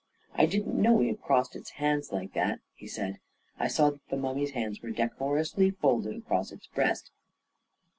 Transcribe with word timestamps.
"I 0.33 0.47
didn't 0.47 0.81
know 0.81 0.93
we 0.93 1.09
had 1.09 1.21
crossed 1.21 1.55
its 1.55 1.73
hands 1.77 2.11
like 2.11 2.33
that," 2.33 2.59
he 2.73 2.87
said, 2.87 3.17
and 3.17 3.17
I 3.59 3.67
saw 3.67 3.91
that 3.91 4.07
the 4.09 4.17
mummy's 4.17 4.49
hands 4.57 4.81
were 4.81 4.89
decorously 4.89 5.69
folded 5.69 6.15
across 6.15 6.51
its 6.51 6.65
breast. 6.65 7.11